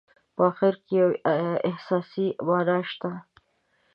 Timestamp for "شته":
2.91-3.11